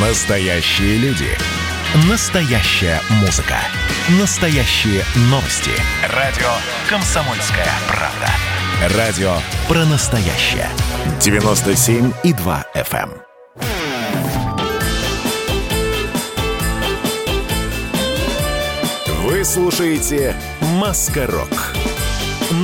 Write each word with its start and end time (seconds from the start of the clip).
Настоящие 0.00 0.96
люди. 0.98 1.26
Настоящая 2.08 3.00
музыка. 3.20 3.56
Настоящие 4.20 5.02
новости. 5.22 5.72
Радио 6.14 6.46
«Комсомольская 6.88 7.66
правда». 7.88 8.96
Радио 8.96 9.32
про 9.66 9.84
настоящее. 9.86 10.68
97,2 11.18 12.64
FM. 12.76 13.10
эм. 13.10 13.22
Вы 19.24 19.44
слушаете 19.44 20.36
«Маскарок». 20.60 21.74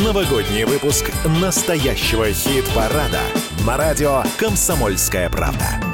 Новогодний 0.05 0.63
выпуск 0.63 1.11
настоящего 1.41 2.31
хит-парада 2.31 3.23
на 3.67 3.77
радио 3.77 4.23
«Комсомольская 4.39 5.29
правда». 5.29 5.94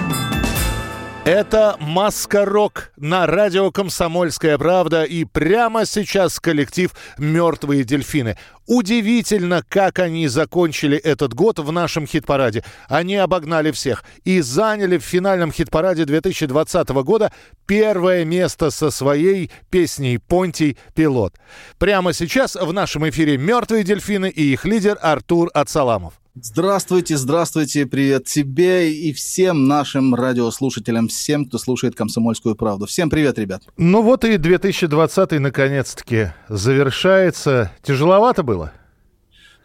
Это 1.25 1.77
«Маска-рок» 1.79 2.93
на 2.97 3.27
радио 3.27 3.71
«Комсомольская 3.71 4.57
правда» 4.57 5.05
и 5.05 5.27
прямо 5.27 5.85
сейчас 5.85 6.41
коллектив 6.41 6.93
«Мертвые 7.19 7.85
дельфины». 7.85 8.39
Удивительно, 8.71 9.65
как 9.69 9.99
они 9.99 10.29
закончили 10.29 10.97
этот 10.97 11.35
год 11.35 11.59
в 11.59 11.73
нашем 11.73 12.07
хит-параде. 12.07 12.63
Они 12.87 13.17
обогнали 13.17 13.73
всех 13.73 14.05
и 14.23 14.41
заняли 14.41 14.97
в 14.97 15.03
финальном 15.03 15.51
хит-параде 15.51 16.05
2020 16.05 16.89
года 17.03 17.33
первое 17.67 18.25
место 18.25 18.71
со 18.71 18.93
своей 18.93 19.51
песней 19.71 20.19
«Понтий 20.19 20.79
пилот». 20.95 21.35
Прямо 21.79 22.13
сейчас 22.13 22.55
в 22.55 22.73
нашем 22.73 23.09
эфире 23.09 23.39
«Мертвые 23.39 23.83
дельфины» 23.83 24.31
и 24.31 24.53
их 24.53 24.65
лидер 24.65 24.97
Артур 25.03 25.51
Ацаламов. 25.53 26.21
Здравствуйте, 26.37 27.17
здравствуйте, 27.17 27.87
привет 27.87 28.25
тебе 28.25 28.95
и 28.95 29.13
всем 29.13 29.67
нашим 29.67 30.15
радиослушателям, 30.15 31.09
всем, 31.09 31.45
кто 31.45 31.59
слушает 31.59 31.97
«Комсомольскую 31.97 32.55
правду». 32.55 32.87
Всем 32.87 33.11
привет, 33.11 33.37
ребят. 33.37 33.63
Ну 33.77 34.01
вот 34.01 34.25
и 34.25 34.37
2020 34.37 35.33
наконец-таки 35.33 36.29
завершается. 36.49 37.73
Тяжеловато 37.83 38.45
было? 38.45 38.60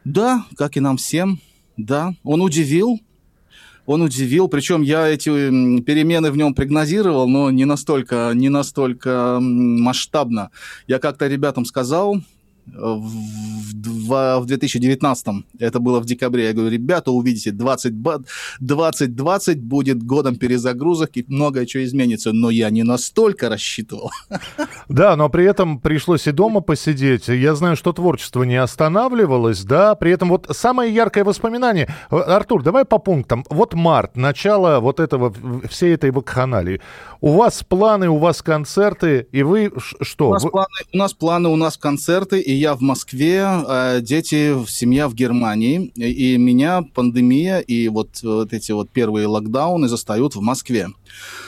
Да, 0.05 0.45
как 0.55 0.77
и 0.77 0.79
нам 0.79 0.97
всем, 0.97 1.39
да. 1.77 2.13
Он 2.23 2.41
удивил, 2.41 2.99
он 3.87 4.01
удивил, 4.01 4.47
причем 4.47 4.83
я 4.83 5.07
эти 5.07 5.29
перемены 5.81 6.31
в 6.31 6.37
нем 6.37 6.53
прогнозировал, 6.53 7.27
но 7.27 7.49
не 7.49 7.65
настолько, 7.65 8.31
не 8.35 8.49
настолько 8.49 9.39
масштабно. 9.41 10.51
Я 10.87 10.99
как-то 10.99 11.27
ребятам 11.27 11.65
сказал, 11.65 12.21
в, 12.67 14.39
в 14.39 14.45
2019, 14.45 15.27
это 15.59 15.79
было 15.79 15.99
в 15.99 16.05
декабре, 16.05 16.45
я 16.45 16.53
говорю, 16.53 16.71
ребята, 16.71 17.11
увидите, 17.11 17.51
20, 17.51 17.93
2020 18.59 19.61
будет 19.61 20.03
годом 20.03 20.35
перезагрузок 20.35 21.17
и 21.17 21.25
многое 21.27 21.67
что 21.67 21.83
изменится, 21.83 22.31
но 22.33 22.49
я 22.49 22.69
не 22.69 22.83
настолько 22.83 23.49
рассчитывал. 23.49 24.11
Да, 24.87 25.15
но 25.15 25.29
при 25.29 25.45
этом 25.45 25.79
пришлось 25.79 26.27
и 26.27 26.31
дома 26.31 26.61
посидеть. 26.61 27.27
Я 27.27 27.55
знаю, 27.55 27.75
что 27.75 27.91
творчество 27.91 28.43
не 28.43 28.55
останавливалось, 28.55 29.63
да, 29.63 29.95
при 29.95 30.11
этом 30.11 30.29
вот 30.29 30.47
самое 30.51 30.93
яркое 30.93 31.23
воспоминание. 31.23 31.93
Артур, 32.09 32.63
давай 32.63 32.85
по 32.85 32.99
пунктам. 32.99 33.43
Вот 33.49 33.73
март, 33.73 34.15
начало 34.15 34.79
вот 34.79 34.99
этого, 34.99 35.33
всей 35.67 35.95
этой 35.95 36.11
вакханалии. 36.11 36.81
У 37.19 37.33
вас 37.33 37.63
планы, 37.63 38.09
у 38.09 38.17
вас 38.17 38.41
концерты, 38.41 39.27
и 39.31 39.43
вы 39.43 39.71
что? 40.01 40.29
У 40.29 40.33
нас, 40.33 40.43
планы, 40.43 40.67
у 40.93 40.97
нас 40.97 41.13
планы, 41.13 41.49
у 41.49 41.55
нас 41.55 41.77
концерты, 41.77 42.39
и 42.39 42.54
я 42.55 42.75
в 42.75 42.81
Москве, 42.81 43.43
а 43.43 43.99
дети, 44.01 44.55
семья 44.67 45.07
в 45.07 45.13
Германии, 45.13 45.91
и 45.95 46.37
меня 46.37 46.81
пандемия 46.81 47.59
и 47.59 47.87
вот, 47.87 48.21
вот 48.23 48.53
эти 48.53 48.71
вот 48.71 48.89
первые 48.89 49.27
локдауны 49.27 49.87
застают 49.87 50.35
в 50.35 50.41
Москве. 50.41 50.87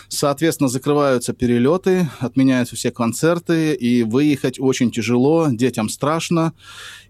Соответственно, 0.07 0.69
закрываются 0.69 1.33
перелеты, 1.33 2.09
отменяются 2.19 2.75
все 2.75 2.91
концерты, 2.91 3.73
и 3.73 4.03
выехать 4.03 4.59
очень 4.59 4.91
тяжело, 4.91 5.47
детям 5.49 5.89
страшно, 5.89 6.53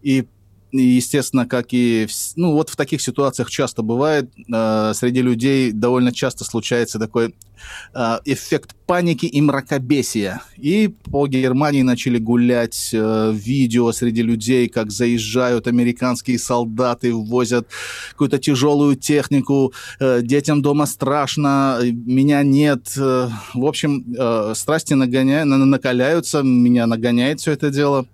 и 0.02 0.26
естественно, 0.72 1.48
как 1.48 1.68
и... 1.72 2.08
Ну, 2.36 2.54
вот 2.54 2.70
в 2.70 2.76
таких 2.76 3.02
ситуациях 3.02 3.50
часто 3.50 3.82
бывает, 3.82 4.30
э, 4.52 4.92
среди 4.94 5.22
людей 5.22 5.72
довольно 5.72 6.12
часто 6.12 6.44
случается 6.44 7.00
такой 7.00 7.36
э, 7.94 8.20
эффект 8.26 8.76
паники 8.86 9.26
и 9.26 9.42
мракобесия. 9.42 10.42
И 10.58 10.94
по 11.12 11.28
Германии 11.28 11.82
начали 11.82 12.18
гулять 12.18 12.90
э, 12.94 13.32
видео 13.34 13.92
среди 13.92 14.22
людей, 14.22 14.68
как 14.68 14.92
заезжают 14.92 15.68
американские 15.68 16.40
солдаты, 16.40 17.14
возят 17.14 17.68
какую-то 18.12 18.40
тяжелую 18.40 18.96
технику, 18.96 19.74
э, 20.00 20.22
детям 20.22 20.62
дома 20.62 20.86
страшно, 20.86 21.80
меня 21.84 22.44
нет. 22.44 22.94
Э, 22.98 23.30
в 23.54 23.66
общем, 23.66 24.06
э, 24.18 24.54
страсти 24.56 24.94
нагоняют, 24.94 25.48
накаляются, 25.48 26.44
меня 26.44 26.88
нагоняет 26.88 27.40
все 27.40 27.52
это 27.52 27.70
дело 27.70 28.06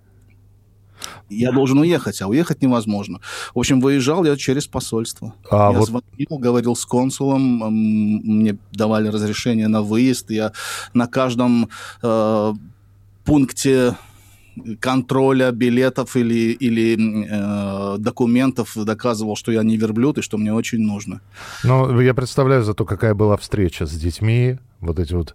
я 1.28 1.52
должен 1.52 1.78
уехать, 1.78 2.22
а 2.22 2.28
уехать 2.28 2.62
невозможно. 2.62 3.20
В 3.54 3.58
общем, 3.58 3.80
выезжал 3.80 4.24
я 4.24 4.36
через 4.36 4.66
посольство. 4.66 5.34
А 5.50 5.72
я 5.72 5.78
вот... 5.78 5.88
звонил, 5.88 6.38
говорил 6.38 6.76
с 6.76 6.84
консулом, 6.84 7.42
мне 7.72 8.56
давали 8.72 9.08
разрешение 9.08 9.68
на 9.68 9.82
выезд. 9.82 10.30
Я 10.30 10.52
на 10.94 11.06
каждом 11.06 11.68
э, 12.02 12.52
пункте 13.24 13.96
контроля 14.80 15.50
билетов 15.50 16.16
или, 16.16 16.52
или 16.52 16.96
э, 16.96 17.98
документов 17.98 18.72
доказывал, 18.76 19.36
что 19.36 19.52
я 19.52 19.62
не 19.62 19.76
верблюд 19.76 20.18
и 20.18 20.22
что 20.22 20.38
мне 20.38 20.52
очень 20.52 20.80
нужно. 20.80 21.20
Ну, 21.64 22.00
я 22.00 22.14
представляю 22.14 22.62
зато, 22.62 22.84
какая 22.84 23.14
была 23.14 23.36
встреча 23.36 23.86
с 23.86 23.92
детьми, 23.92 24.58
вот 24.80 24.98
эти 24.98 25.14
вот 25.14 25.34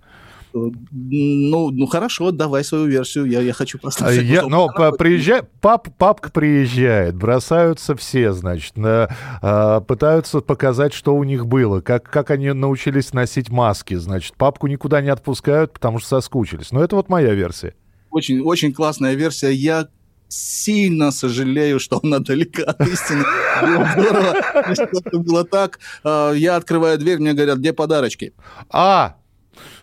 ну, 0.54 1.70
ну 1.70 1.86
хорошо, 1.86 2.32
давай 2.32 2.64
свою 2.64 2.86
версию, 2.86 3.26
я, 3.26 3.42
я 3.42 3.54
хочу 3.54 3.78
послушать. 3.78 4.24
Я, 4.24 4.48
но 4.48 4.68
приезжай, 4.98 5.44
пап, 5.62 5.90
папка 5.98 6.32
приезжает, 6.32 7.16
бросаются 7.16 7.96
все, 7.96 8.34
значит, 8.34 8.78
на, 8.78 9.10
а, 9.42 9.82
пытаются 9.82 10.42
показать, 10.42 10.94
что 10.94 11.16
у 11.16 11.24
них 11.24 11.46
было, 11.46 11.82
как, 11.82 12.10
как 12.10 12.32
они 12.32 12.52
научились 12.52 13.14
носить 13.14 13.50
маски, 13.50 13.96
значит, 13.96 14.36
папку 14.36 14.68
никуда 14.68 15.02
не 15.02 15.10
отпускают, 15.10 15.74
потому 15.74 16.00
что 16.00 16.10
соскучились. 16.10 16.72
Но 16.72 16.84
это 16.84 16.96
вот 16.96 17.10
моя 17.10 17.34
версия. 17.34 17.76
Очень, 18.12 18.42
очень 18.42 18.74
классная 18.74 19.14
версия. 19.14 19.52
Я 19.52 19.88
сильно 20.30 21.12
сожалею, 21.12 21.80
что 21.80 22.00
она 22.02 22.20
далека 22.20 22.64
от 22.64 22.82
истины. 22.88 23.24
Было 23.62 23.88
здорово, 23.94 24.74
что 24.74 24.84
это 24.84 25.20
было 25.20 25.44
так. 25.44 25.80
А, 26.04 26.32
я 26.32 26.56
открываю 26.56 26.98
дверь, 26.98 27.20
мне 27.20 27.34
говорят, 27.34 27.60
где 27.60 27.74
подарочки? 27.74 28.34
А, 28.70 29.16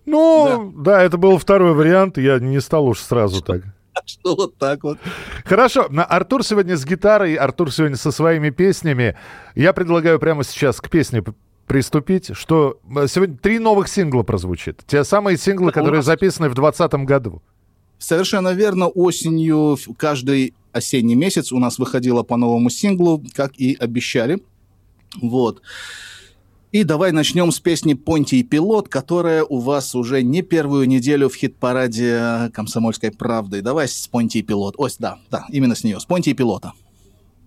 ну, 0.07 0.73
да. 0.77 0.93
да, 0.93 1.03
это 1.03 1.19
был 1.19 1.39
второй 1.39 1.75
вариант, 1.75 2.19
я 2.19 2.39
не 2.39 2.61
стал 2.61 2.87
уж 2.87 3.01
сразу 3.01 3.43
так. 3.43 3.63
Что 4.07 4.37
вот 4.37 4.57
так 4.57 4.85
вот. 4.85 4.99
Хорошо, 5.45 5.89
Артур 6.09 6.45
сегодня 6.45 6.77
с 6.77 6.85
гитарой, 6.85 7.35
Артур 7.35 7.73
сегодня 7.73 7.97
со 7.97 8.11
своими 8.11 8.51
песнями. 8.51 9.17
Я 9.55 9.73
предлагаю 9.73 10.19
прямо 10.19 10.45
сейчас 10.45 10.81
к 10.81 10.89
песне 10.89 11.23
приступить, 11.67 12.31
что 12.35 12.79
э, 12.95 13.07
сегодня 13.09 13.37
три 13.37 13.59
новых 13.59 13.89
сингла 13.89 14.23
прозвучит. 14.23 14.83
Те 14.87 15.05
самые 15.05 15.37
синглы, 15.37 15.73
которые 15.73 16.03
записаны 16.03 16.49
в 16.49 16.55
2020 16.55 17.07
году. 17.07 17.43
Совершенно 17.99 18.53
верно. 18.53 18.87
Осенью 18.89 19.77
каждый 19.97 20.55
осенний 20.73 21.15
месяц 21.15 21.53
у 21.53 21.59
нас 21.59 21.79
выходило 21.79 22.23
по 22.23 22.37
новому 22.37 22.71
синглу, 22.71 23.23
как 23.35 23.53
и 23.57 23.75
обещали. 23.75 24.43
Вот. 25.21 25.63
И 26.77 26.85
давай 26.85 27.11
начнем 27.11 27.53
с 27.53 27.59
песни 27.59 27.95
«Понтий 27.95 28.43
пилот», 28.43 28.91
которая 28.91 29.45
у 29.45 29.61
вас 29.61 29.95
уже 29.95 30.23
не 30.23 30.43
первую 30.43 30.87
неделю 30.87 31.31
в 31.31 31.35
хит-параде 31.35 32.51
«Комсомольской 32.53 33.11
правды». 33.11 33.63
Давай 33.63 33.89
с 33.89 34.07
«Понтий 34.09 34.43
пилот». 34.43 34.75
Ось, 34.77 34.99
да, 34.99 35.17
да, 35.31 35.47
именно 35.49 35.75
с 35.75 35.85
нее, 35.85 35.99
с 35.99 36.05
«Понтий 36.05 36.35
пилота». 36.35 36.75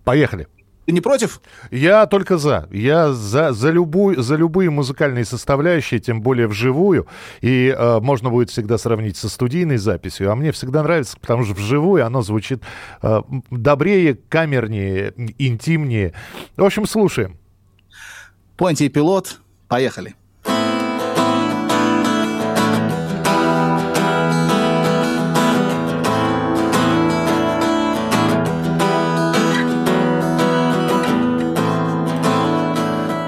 Поехали. 0.03 0.47
Ты 0.87 0.93
не 0.93 1.01
против? 1.01 1.41
Я 1.69 2.07
только 2.07 2.39
за. 2.39 2.67
Я 2.71 3.13
за, 3.13 3.51
за, 3.51 3.69
любую, 3.69 4.19
за 4.19 4.35
любые 4.35 4.71
музыкальные 4.71 5.25
составляющие, 5.25 5.99
тем 5.99 6.23
более 6.23 6.47
вживую. 6.47 7.05
И 7.41 7.67
э, 7.67 7.99
можно 7.99 8.31
будет 8.31 8.49
всегда 8.49 8.79
сравнить 8.79 9.15
со 9.15 9.29
студийной 9.29 9.77
записью. 9.77 10.31
А 10.31 10.35
мне 10.35 10.51
всегда 10.51 10.81
нравится, 10.81 11.19
потому 11.21 11.43
что 11.43 11.53
вживую 11.53 12.03
оно 12.03 12.23
звучит 12.23 12.63
э, 13.03 13.21
добрее, 13.51 14.17
камернее, 14.27 15.13
интимнее. 15.37 16.15
В 16.57 16.63
общем, 16.63 16.87
слушаем. 16.87 17.38
Понтий 18.59 18.89
пилот. 18.89 19.39
Поехали. 19.69 20.15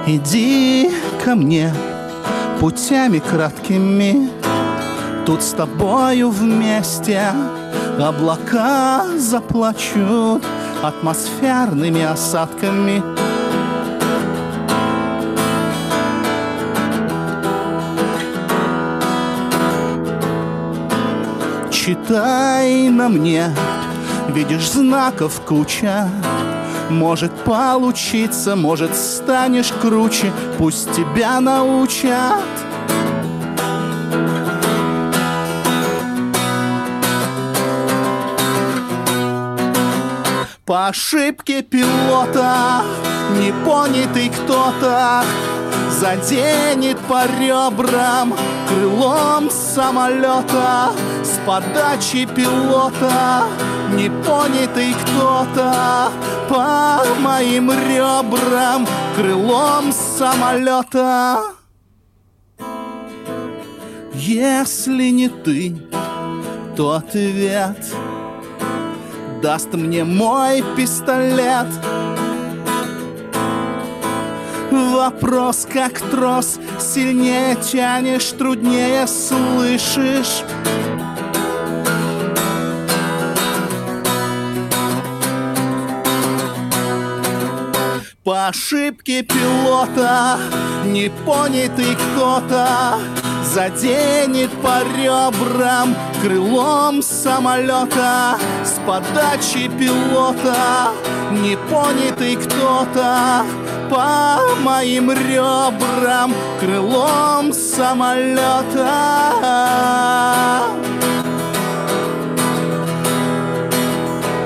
Иди 0.06 0.92
ко 1.24 1.36
мне 1.36 1.74
путями 2.60 3.20
краткими, 3.20 4.30
Тут 5.26 5.44
с 5.44 5.52
тобою 5.52 6.30
вместе 6.30 7.32
облака 7.98 9.06
заплачут 9.18 10.44
атмосферными 10.84 12.02
осадками— 12.02 13.02
читай 21.84 22.90
на 22.90 23.10
мне, 23.10 23.50
видишь 24.30 24.72
знаков 24.72 25.42
куча. 25.42 26.08
Может 26.92 27.32
получиться, 27.44 28.56
может 28.56 28.96
станешь 28.96 29.72
круче, 29.82 30.32
пусть 30.60 30.92
тебя 30.92 31.40
научат. 31.40 32.44
По 40.66 40.88
ошибке 40.88 41.64
пилота 41.64 42.84
непонятый 43.40 44.30
кто-то 44.30 45.24
Заденет 46.02 46.98
по 47.02 47.26
ребрам 47.26 48.34
крылом 48.68 49.52
самолета 49.52 50.92
подачи 51.46 52.26
пилота 52.26 53.44
непонятый 53.94 54.94
кто-то 54.94 56.12
По 56.50 57.04
моим 57.20 57.72
ребрам 57.72 58.88
крылом 59.16 59.92
самолета 59.92 61.40
Если 64.14 65.10
не 65.10 65.30
ты, 65.30 65.76
то 66.76 66.92
ответ 66.92 67.78
даст 69.42 69.74
мне 69.74 70.04
мой 70.04 70.64
пистолет. 70.78 71.68
Вопрос 74.72 75.68
как 75.72 76.00
трос, 76.00 76.60
сильнее 76.80 77.56
тянешь, 77.56 78.32
труднее 78.32 79.08
слышишь. 79.08 80.44
По 88.24 88.50
ошибке 88.50 89.24
пилота 89.24 90.38
непонятый 90.86 91.96
кто-то 91.96 93.00
заденет 93.44 94.52
по 94.62 94.84
ребрам 94.96 95.96
крылом 96.22 97.02
самолета 97.02 98.38
с 98.64 98.80
подачи 98.86 99.68
пилота 99.70 100.92
непонятый 101.32 102.36
кто-то 102.36 103.44
по 103.90 104.40
моим 104.62 105.12
ребрам 105.12 106.32
крылом 106.60 107.52
самолета. 107.54 108.88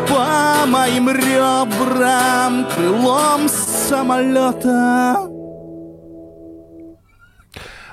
По 0.07 0.65
моим 0.65 1.09
ребрам 1.09 2.65
крылом 2.73 3.49
самолета. 3.49 3.64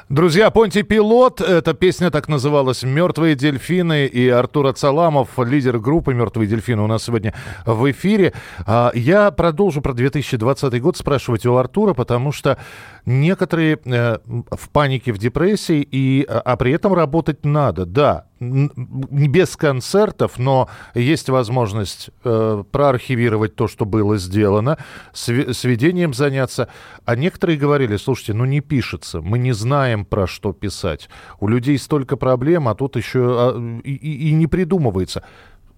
Друзья, 0.09 0.51
Понти 0.51 0.83
Пилот, 0.83 1.41
эта 1.41 1.75
песня 1.75 2.11
так 2.11 2.29
называлась 2.29 2.83
«Мертвые 2.83 3.35
дельфины» 3.35 4.07
и 4.07 4.29
Артур 4.29 4.67
Ацаламов, 4.67 5.39
лидер 5.39 5.79
группы 5.79 6.15
«Мертвые 6.15 6.49
дельфины» 6.49 6.83
у 6.83 6.87
нас 6.87 7.05
сегодня 7.05 7.35
в 7.65 7.91
эфире. 7.91 8.33
А, 8.67 8.91
я 8.95 9.31
продолжу 9.31 9.81
про 9.83 9.93
2020 9.95 10.83
год 10.83 10.97
спрашивать 10.97 11.45
у 11.45 11.57
Артура, 11.57 11.95
потому 11.95 12.33
что 12.33 12.59
некоторые 13.07 13.79
э, 13.85 14.19
в 14.51 14.69
панике, 14.71 15.13
в 15.13 15.19
депрессии, 15.19 15.87
и, 15.91 16.27
а, 16.29 16.41
а 16.41 16.57
при 16.57 16.73
этом 16.73 16.93
работать 16.93 17.45
надо. 17.45 17.87
Да, 17.87 18.27
без 18.43 19.57
концертов, 19.57 20.39
но 20.39 20.69
есть 20.95 21.29
возможность 21.29 22.11
э, 22.25 22.65
проархивировать 22.71 23.55
то, 23.55 23.69
что 23.69 23.85
было 23.85 24.19
сделано, 24.19 24.79
св- 25.13 25.57
сведением 25.57 26.13
заняться. 26.13 26.69
А 27.05 27.15
некоторые 27.15 27.59
говорили, 27.59 27.97
слушайте, 27.97 28.35
ну 28.35 28.45
не 28.45 28.61
пишется, 28.61 29.21
мы 29.21 29.39
не 29.39 29.53
знаем, 29.53 30.05
про 30.05 30.27
что 30.27 30.53
писать. 30.53 31.09
У 31.41 31.49
людей 31.49 31.79
столько 31.79 32.17
проблем, 32.17 32.69
а 32.69 32.75
тут 32.75 32.97
еще 32.97 33.21
а, 33.25 33.81
и, 33.85 33.93
и 33.95 34.33
не 34.33 34.47
придумывается. 34.47 35.25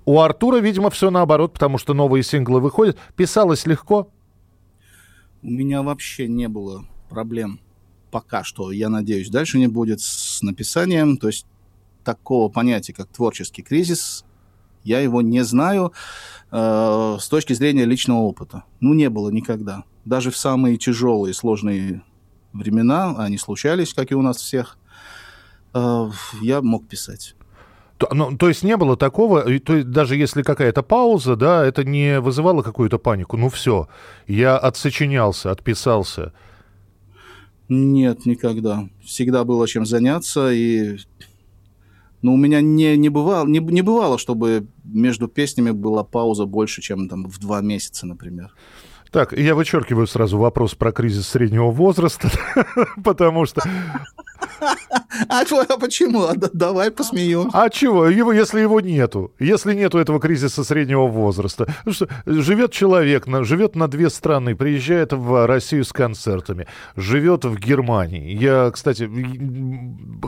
У 0.06 0.20
Артура, 0.20 0.58
видимо, 0.58 0.90
все 0.90 1.11
наоборот, 1.11 1.55
потому 1.55 1.78
что 1.78 1.94
новые 1.94 2.22
синглы 2.22 2.61
выходят. 2.61 2.99
Писалось 3.16 3.66
легко? 3.66 4.11
У 5.43 5.50
меня 5.50 5.82
вообще 5.82 6.28
не 6.28 6.49
было 6.49 6.84
проблем 7.11 7.61
пока 8.11 8.44
что. 8.44 8.70
Я 8.70 8.90
надеюсь, 8.90 9.28
дальше 9.28 9.58
не 9.58 9.66
будет 9.66 10.00
с 10.00 10.40
написанием. 10.40 11.16
То 11.16 11.26
есть 11.26 11.46
такого 12.05 12.49
понятия, 12.49 12.93
как 12.93 13.09
творческий 13.09 13.62
кризис, 13.62 14.25
я 14.85 15.01
его 15.01 15.23
не 15.23 15.43
знаю 15.43 15.93
э, 16.53 17.17
с 17.19 17.29
точки 17.29 17.55
зрения 17.55 17.87
личного 17.87 18.19
опыта. 18.19 18.65
Ну, 18.81 18.95
не 18.95 19.09
было 19.09 19.31
никогда. 19.31 19.85
Даже 20.05 20.31
в 20.31 20.37
самые 20.37 20.77
тяжелые, 20.77 21.35
сложные 21.35 22.03
времена, 22.53 23.15
они 23.19 23.39
случались, 23.39 23.95
как 23.95 24.12
и 24.12 24.15
у 24.15 24.23
нас 24.23 24.37
всех, 24.37 24.79
э, 25.73 26.11
я 26.43 26.62
мог 26.62 26.87
писать. 26.87 27.35
То, 27.97 28.09
ну, 28.12 28.37
то 28.37 28.49
есть 28.49 28.62
не 28.62 28.77
было 28.77 28.97
такого, 28.97 29.43
то 29.61 29.77
есть 29.77 29.91
даже 29.91 30.17
если 30.17 30.43
какая-то 30.43 30.83
пауза, 30.83 31.37
да, 31.37 31.65
это 31.65 31.85
не 31.85 32.21
вызывало 32.21 32.62
какую-то 32.62 32.99
панику. 32.99 33.37
Ну 33.37 33.49
все, 33.49 33.89
я 34.27 34.59
отсочинялся, 34.59 35.50
отписался. 35.50 36.33
Нет, 37.69 38.27
никогда. 38.27 38.89
Всегда 39.03 39.45
было 39.45 39.67
чем 39.67 39.87
заняться, 39.87 40.53
и 40.53 40.99
но 42.25 42.32
у 42.32 42.38
меня 42.38 42.62
не, 42.62 42.97
не, 42.97 43.11
бывало, 43.11 43.47
не, 43.47 43.59
не 43.59 43.82
бывало, 43.82 44.17
чтобы 44.17 44.67
между 44.82 45.29
песнями 45.29 45.73
была 45.73 46.05
пауза 46.05 46.47
больше, 46.47 46.81
чем 46.81 47.06
там 47.06 47.26
в 47.26 47.38
два 47.38 47.61
месяца, 47.61 48.06
например. 48.06 48.50
Так, 49.11 49.35
я 49.35 49.55
вычеркиваю 49.55 50.06
сразу 50.06 50.38
вопрос 50.38 50.75
про 50.75 50.91
кризис 50.91 51.29
среднего 51.29 51.71
возраста, 51.71 52.31
потому 53.05 53.44
что... 53.44 53.61
А, 55.28 55.43
а 55.43 55.78
почему? 55.78 56.22
А, 56.25 56.34
давай 56.52 56.90
посмеем. 56.90 57.50
А 57.52 57.70
чего? 57.70 58.08
Его, 58.08 58.32
если 58.32 58.61
его 58.61 58.81
нету, 58.81 59.32
если 59.38 59.75
нету 59.75 59.99
этого 59.99 60.20
кризиса 60.20 60.64
среднего 60.64 61.06
возраста, 61.06 61.72
ну 61.84 61.93
что, 61.93 62.08
живет 62.26 62.72
человек, 62.72 63.26
на, 63.26 63.44
живет 63.44 63.76
на 63.76 63.88
две 63.88 64.11
страны, 64.11 64.55
приезжает 64.55 65.12
в 65.12 65.46
Россию 65.46 65.84
с 65.84 65.93
концертами, 65.93 66.66
живет 66.96 67.44
в 67.44 67.58
Германии. 67.58 68.37
Я, 68.37 68.70
кстати, 68.70 69.11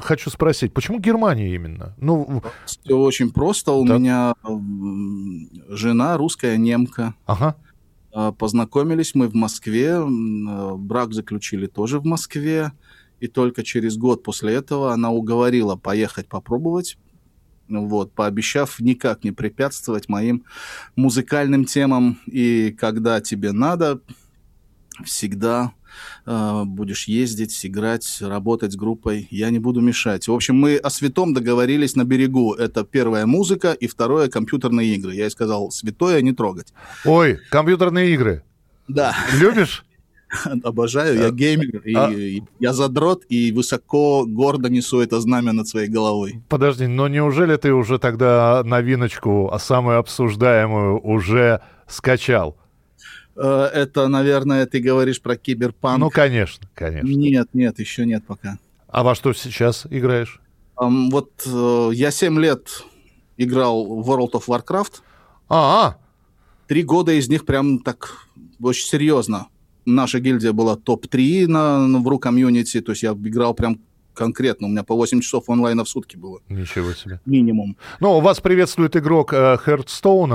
хочу 0.00 0.30
спросить, 0.30 0.72
почему 0.72 0.98
Германия 0.98 1.54
именно? 1.54 1.94
Ну, 1.98 2.42
Все 2.64 2.96
очень 2.96 3.30
просто. 3.30 3.72
У 3.72 3.86
да. 3.86 3.98
меня 3.98 4.34
жена 5.68 6.16
русская 6.16 6.56
немка. 6.56 7.14
Ага. 7.26 7.56
А, 8.12 8.32
познакомились 8.32 9.14
мы 9.14 9.28
в 9.28 9.34
Москве, 9.34 9.96
а, 9.96 10.74
брак 10.76 11.12
заключили 11.12 11.66
тоже 11.66 12.00
в 12.00 12.06
Москве, 12.06 12.72
и 13.20 13.28
только 13.28 13.62
через 13.62 13.96
год 13.96 14.22
после 14.22 14.54
этого 14.54 14.92
она 14.92 15.10
уговорила 15.10 15.76
поехать 15.76 16.28
попробовать, 16.28 16.98
вот, 17.68 18.12
пообещав 18.12 18.78
никак 18.80 19.24
не 19.24 19.32
препятствовать 19.32 20.08
моим 20.08 20.44
музыкальным 20.94 21.64
темам. 21.64 22.18
И 22.26 22.74
когда 22.78 23.20
тебе 23.20 23.52
надо, 23.52 24.00
всегда 25.04 25.72
э, 26.24 26.62
будешь 26.64 27.08
ездить, 27.08 27.66
играть, 27.66 28.18
работать 28.20 28.72
с 28.72 28.76
группой. 28.76 29.26
Я 29.30 29.50
не 29.50 29.58
буду 29.58 29.80
мешать. 29.80 30.28
В 30.28 30.32
общем, 30.32 30.56
мы 30.56 30.76
о 30.76 30.90
святом 30.90 31.34
договорились 31.34 31.96
на 31.96 32.04
берегу. 32.04 32.54
Это 32.54 32.84
первая 32.84 33.26
музыка 33.26 33.72
и 33.72 33.86
второе 33.86 34.28
компьютерные 34.28 34.94
игры. 34.94 35.14
Я 35.14 35.24
ей 35.24 35.30
сказал, 35.30 35.70
святое 35.70 36.20
не 36.22 36.32
трогать. 36.32 36.72
Ой, 37.04 37.38
компьютерные 37.50 38.14
игры. 38.14 38.44
Да. 38.88 39.14
Любишь? 39.34 39.85
Обожаю, 40.64 41.18
я 41.18 41.30
геймер, 41.30 41.82
а... 41.96 42.10
и 42.10 42.42
я 42.58 42.72
задрот, 42.72 43.24
и 43.28 43.52
высоко, 43.52 44.24
гордо 44.26 44.68
несу 44.68 45.00
это 45.00 45.20
знамя 45.20 45.52
над 45.52 45.68
своей 45.68 45.88
головой. 45.88 46.42
Подожди, 46.48 46.86
но 46.86 47.08
неужели 47.08 47.56
ты 47.56 47.72
уже 47.72 47.98
тогда 47.98 48.62
новиночку, 48.64 49.50
а 49.52 49.58
самую 49.58 49.98
обсуждаемую, 49.98 51.00
уже 51.00 51.60
скачал? 51.86 52.56
Э, 53.36 53.68
это, 53.72 54.08
наверное, 54.08 54.66
ты 54.66 54.80
говоришь 54.80 55.20
про 55.20 55.36
киберпанк. 55.36 55.98
Ну, 55.98 56.10
конечно, 56.10 56.68
конечно. 56.74 57.06
Нет, 57.06 57.48
нет, 57.52 57.78
еще 57.78 58.06
нет 58.06 58.24
пока. 58.26 58.58
А 58.88 59.02
во 59.02 59.14
что 59.14 59.32
сейчас 59.32 59.86
играешь? 59.90 60.40
Um, 60.78 61.10
вот 61.10 61.30
uh, 61.46 61.94
я 61.94 62.10
7 62.10 62.38
лет 62.40 62.84
играл 63.36 63.84
в 63.84 64.10
World 64.10 64.32
of 64.32 64.44
Warcraft. 64.46 65.00
А, 65.48 65.54
-а. 65.54 65.94
Три 66.66 66.82
года 66.82 67.12
из 67.12 67.28
них 67.28 67.46
прям 67.46 67.78
так 67.78 68.26
очень 68.60 68.86
серьезно. 68.86 69.48
Наша 69.86 70.18
гильдия 70.18 70.52
была 70.52 70.76
топ-3 70.76 71.46
на, 71.46 71.86
в 72.00 72.08
ру 72.08 72.18
комьюнити, 72.18 72.80
то 72.80 72.92
есть 72.92 73.04
я 73.04 73.12
играл 73.12 73.54
прям 73.54 73.80
конкретно. 74.16 74.66
У 74.66 74.70
меня 74.70 74.82
по 74.82 74.94
8 74.96 75.20
часов 75.20 75.48
онлайна 75.48 75.84
в 75.84 75.88
сутки 75.88 76.16
было. 76.16 76.40
Ничего 76.48 76.92
себе. 76.92 77.20
Минимум. 77.26 77.76
Ну, 78.00 78.20
вас 78.20 78.40
приветствует 78.40 78.96
игрок 78.96 79.32
э, 79.32 79.56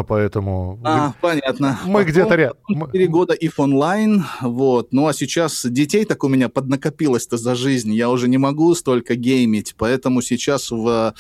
поэтому... 0.04 0.80
А, 0.84 1.08
вы... 1.08 1.14
понятно. 1.22 1.80
Мы 1.86 2.04
где-то 2.04 2.36
рядом. 2.36 2.58
4 2.70 3.08
года 3.08 3.34
if 3.34 3.54
онлайн, 3.58 4.24
вот. 4.42 4.94
Ну, 4.94 5.08
а 5.08 5.14
сейчас 5.14 5.66
детей 5.66 6.06
так 6.06 6.24
у 6.24 6.28
меня 6.28 6.50
поднакопилось-то 6.50 7.38
за 7.38 7.56
жизнь. 7.56 7.92
Я 7.94 8.10
уже 8.10 8.28
не 8.30 8.38
могу 8.38 8.74
столько 8.76 9.16
геймить, 9.16 9.76
поэтому 9.78 10.22
сейчас 10.22 10.72
в, 10.72 11.14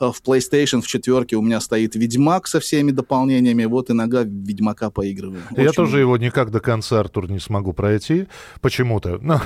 э, 0.00 0.04
в 0.04 0.16
PlayStation 0.26 0.80
в 0.80 0.86
четверке 0.86 1.36
у 1.36 1.42
меня 1.42 1.60
стоит 1.60 1.94
Ведьмак 1.94 2.46
со 2.46 2.60
всеми 2.60 2.90
дополнениями. 2.90 3.64
Вот 3.64 3.90
иногда 3.90 4.22
Ведьмака 4.22 4.90
поигрываю. 4.90 5.42
Я 5.56 5.64
Очень... 5.64 5.72
тоже 5.74 6.00
его 6.00 6.16
никак 6.16 6.50
до 6.50 6.60
конца, 6.60 7.00
Артур, 7.00 7.30
не 7.30 7.38
смогу 7.38 7.72
пройти 7.72 8.26
почему-то. 8.60 9.18
Но... 9.22 9.40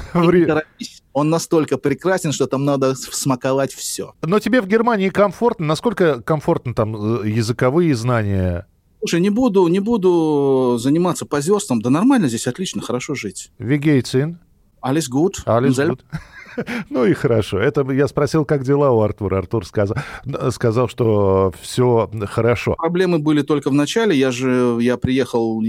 Он 1.13 1.31
настолько 1.31 1.77
прекрасен, 1.77 2.33
что 2.33 2.47
там 2.47 2.65
надо 2.65 2.95
смаковать 2.95 3.73
все. 3.73 4.15
Но 4.23 4.39
тебе 4.39 4.61
в 4.61 4.67
Германии 4.67 5.09
комфортно? 5.09 5.67
Насколько 5.67 6.23
комфортно 6.23 6.75
там 6.75 7.23
э, 7.23 7.29
языковые 7.29 7.95
знания? 7.95 8.67
Слушай, 9.01 9.21
не 9.21 9.31
буду, 9.31 9.67
не 9.69 9.81
буду 9.81 10.77
заниматься 10.79 11.27
позерством. 11.27 11.81
Да 11.81 11.91
нормально 11.91 12.29
здесь, 12.29 12.47
отлично, 12.47 12.83
хорошо 12.83 13.15
жить. 13.15 13.51
Вегейцин? 13.59 14.39
Alles 14.83 15.09
gut. 15.11 15.45
Alles 15.47 15.77
gut. 15.77 16.01
Ну 16.91 17.05
и 17.05 17.15
хорошо. 17.15 17.61
Это 17.61 17.89
я 17.93 18.09
спросил, 18.09 18.45
как 18.45 18.65
дела 18.65 18.91
у 18.91 19.01
Артура. 19.01 19.39
Артур 19.39 19.65
сказал, 19.65 19.97
сказал, 20.51 20.89
что 20.89 21.53
все 21.61 22.11
хорошо. 22.27 22.75
Проблемы 22.75 23.21
были 23.21 23.43
только 23.43 23.71
в 23.71 23.73
начале. 23.73 24.19
Я 24.19 24.33
же 24.33 24.77
я 24.81 24.97
приехал 24.97 25.63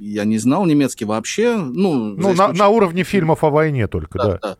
я 0.00 0.24
не 0.24 0.38
знал 0.38 0.66
немецкий 0.66 1.04
вообще. 1.04 1.56
Ну, 1.56 2.14
ну 2.16 2.34
на, 2.34 2.52
на 2.52 2.68
уровне 2.68 3.04
фильмов 3.04 3.44
о 3.44 3.50
войне 3.50 3.86
только, 3.88 4.18
да, 4.18 4.24
да. 4.24 4.38
да. 4.42 4.56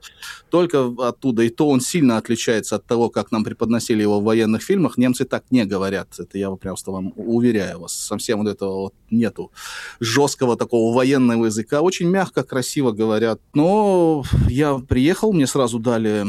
Только 0.50 0.94
оттуда. 0.98 1.42
И 1.42 1.48
то 1.48 1.68
он 1.68 1.80
сильно 1.80 2.16
отличается 2.16 2.76
от 2.76 2.84
того, 2.86 3.10
как 3.10 3.32
нам 3.32 3.44
преподносили 3.44 4.02
его 4.02 4.20
в 4.20 4.24
военных 4.24 4.62
фильмах. 4.62 4.98
Немцы 4.98 5.24
так 5.24 5.44
не 5.50 5.64
говорят. 5.64 6.08
Это 6.18 6.38
я 6.38 6.50
просто 6.50 6.90
вам 6.90 7.12
уверяю 7.16 7.80
вас. 7.80 7.92
Совсем 7.92 8.38
вот 8.40 8.48
этого 8.48 8.74
вот 8.74 8.94
нету 9.10 9.50
жесткого 10.00 10.56
такого 10.56 10.94
военного 10.94 11.46
языка. 11.46 11.80
Очень 11.80 12.08
мягко, 12.08 12.42
красиво 12.42 12.92
говорят. 12.92 13.40
Но 13.54 14.24
я 14.48 14.78
приехал, 14.78 15.32
мне 15.32 15.46
сразу 15.46 15.78
дали 15.78 16.24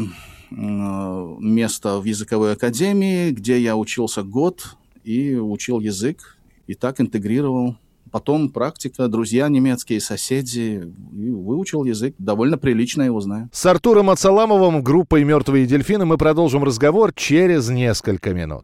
место 0.52 2.00
в 2.00 2.06
языковой 2.06 2.54
академии, 2.54 3.32
где 3.32 3.60
я 3.60 3.76
учился 3.76 4.24
год 4.24 4.76
и 5.04 5.36
учил 5.36 5.80
язык, 5.80 6.38
и 6.68 6.76
так 6.76 7.02
интегрировал 7.02 7.76
потом 8.16 8.48
практика, 8.48 9.10
друзья 9.10 9.50
немецкие, 9.50 10.00
соседи. 10.00 10.82
И 11.12 11.30
выучил 11.32 11.84
язык, 11.84 12.16
довольно 12.18 12.58
прилично 12.58 13.02
его 13.02 13.20
знаю. 13.20 13.50
С 13.52 13.66
Артуром 13.66 14.10
Ацаламовым, 14.10 14.82
группой 14.82 15.26
«Мертвые 15.26 15.66
дельфины» 15.66 16.06
мы 16.06 16.18
продолжим 16.18 16.64
разговор 16.64 17.12
через 17.14 17.68
несколько 17.68 18.34
минут 18.34 18.64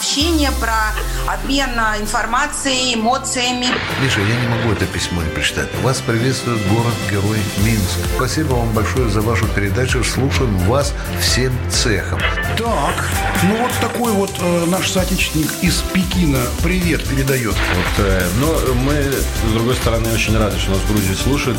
общение, 0.00 0.50
про 0.60 1.09
обмен 1.26 1.70
информацией, 2.00 2.94
эмоциями. 2.94 3.66
Миша, 4.02 4.20
я 4.20 4.40
не 4.40 4.48
могу 4.48 4.72
это 4.72 4.86
письмо 4.86 5.22
не 5.22 5.30
прочитать. 5.30 5.68
Вас 5.82 5.98
приветствует 5.98 6.66
город-герой 6.68 7.38
Минск. 7.64 7.98
Спасибо 8.16 8.54
вам 8.54 8.72
большое 8.72 9.08
за 9.08 9.20
вашу 9.20 9.46
передачу. 9.48 10.02
Слушаем 10.04 10.56
вас 10.60 10.92
всем 11.20 11.52
цехом. 11.70 12.20
Так, 12.56 13.08
ну 13.44 13.56
вот 13.56 13.72
такой 13.80 14.12
вот 14.12 14.32
э, 14.40 14.64
наш 14.66 14.90
соотечественник 14.90 15.50
из 15.62 15.82
Пекина 15.92 16.40
привет 16.62 17.06
передает. 17.08 17.54
Вот, 17.54 18.04
э, 18.06 18.28
но 18.38 18.74
мы, 18.74 18.94
с 18.94 19.52
другой 19.52 19.74
стороны, 19.76 20.12
очень 20.12 20.36
рады, 20.38 20.58
что 20.58 20.70
нас 20.70 20.80
в 20.80 20.92
Грузии 20.92 21.14
слушают. 21.14 21.58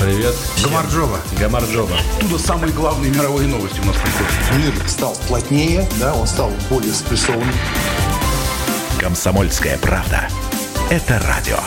Привет. 0.00 0.34
Гамарджоба. 0.62 1.18
Гамарджоба. 1.38 1.96
Оттуда 2.18 2.38
самые 2.38 2.72
главные 2.72 3.10
мировые 3.10 3.48
новости 3.48 3.80
у 3.80 3.84
нас 3.84 3.96
приходят. 3.96 4.76
Мир 4.76 4.88
стал 4.88 5.16
плотнее, 5.26 5.88
да, 5.98 6.14
он 6.14 6.26
стал 6.26 6.52
более 6.70 6.92
спрессованным. 6.92 7.54
Комсомольская 9.06 9.78
правда. 9.78 10.26
Это 10.90 11.20
радио. 11.20 11.58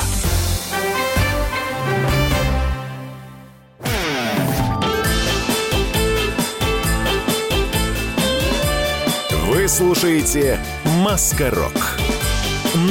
Вы 9.45 9.69
слушаете 9.69 10.59
«Маска-рок». 10.83 11.71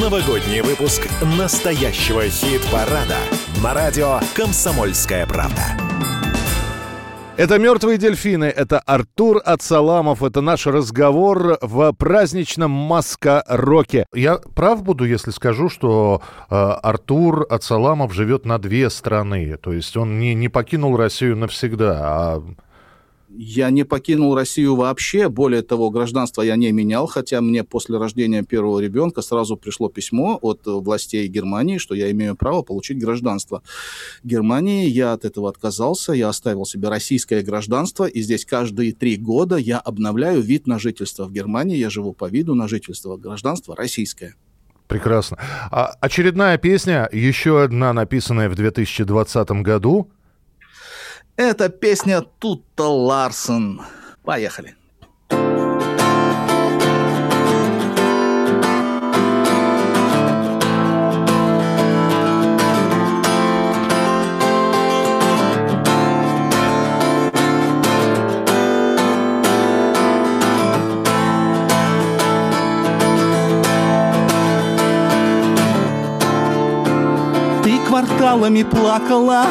Новогодний 0.00 0.62
выпуск 0.62 1.06
настоящего 1.36 2.26
хит-парада 2.26 3.18
на 3.62 3.74
радио 3.74 4.18
«Комсомольская 4.34 5.26
правда». 5.26 5.87
Это 7.38 7.56
«Мертвые 7.60 7.98
дельфины», 7.98 8.46
это 8.46 8.80
Артур 8.80 9.40
Ацаламов, 9.44 10.24
это 10.24 10.40
наш 10.40 10.66
разговор 10.66 11.56
в 11.62 11.92
праздничном 11.92 12.72
Маска-роке. 12.72 14.06
Я 14.12 14.38
прав 14.56 14.82
буду, 14.82 15.04
если 15.04 15.30
скажу, 15.30 15.68
что 15.68 16.20
э, 16.50 16.54
Артур 16.56 17.46
Ацаламов 17.48 18.12
живет 18.12 18.44
на 18.44 18.58
две 18.58 18.90
страны, 18.90 19.56
то 19.56 19.72
есть 19.72 19.96
он 19.96 20.18
не, 20.18 20.34
не 20.34 20.48
покинул 20.48 20.96
Россию 20.96 21.36
навсегда, 21.36 22.00
а 22.00 22.42
я 23.30 23.70
не 23.70 23.84
покинул 23.84 24.34
Россию 24.34 24.76
вообще. 24.76 25.28
Более 25.28 25.62
того, 25.62 25.90
гражданство 25.90 26.42
я 26.42 26.56
не 26.56 26.72
менял, 26.72 27.06
хотя 27.06 27.40
мне 27.40 27.64
после 27.64 27.98
рождения 27.98 28.42
первого 28.42 28.80
ребенка 28.80 29.22
сразу 29.22 29.56
пришло 29.56 29.88
письмо 29.88 30.38
от 30.40 30.62
властей 30.64 31.26
Германии, 31.28 31.78
что 31.78 31.94
я 31.94 32.10
имею 32.10 32.36
право 32.36 32.62
получить 32.62 32.98
гражданство 32.98 33.62
Германии. 34.24 34.88
Я 34.88 35.12
от 35.12 35.24
этого 35.24 35.48
отказался, 35.48 36.12
я 36.12 36.28
оставил 36.28 36.64
себе 36.64 36.88
российское 36.88 37.42
гражданство, 37.42 38.04
и 38.04 38.20
здесь 38.22 38.44
каждые 38.44 38.92
три 38.92 39.16
года 39.16 39.56
я 39.56 39.78
обновляю 39.78 40.40
вид 40.40 40.66
на 40.66 40.78
жительство 40.78 41.24
в 41.24 41.32
Германии. 41.32 41.76
Я 41.76 41.90
живу 41.90 42.12
по 42.12 42.28
виду 42.28 42.54
на 42.54 42.68
жительство, 42.68 43.16
гражданство 43.16 43.76
российское. 43.76 44.34
Прекрасно. 44.88 45.36
А 45.70 45.92
очередная 46.00 46.56
песня, 46.56 47.10
еще 47.12 47.62
одна 47.62 47.92
написанная 47.92 48.48
в 48.48 48.54
2020 48.54 49.50
году, 49.62 50.10
это 51.38 51.68
песня 51.68 52.20
Тутта 52.20 52.84
Ларсон. 52.84 53.80
Поехали. 54.24 54.74
Кварталами 77.88 78.64
плакала 78.64 79.46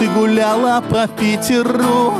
ты 0.00 0.08
гуляла 0.08 0.80
по 0.80 1.06
Питеру? 1.06 2.14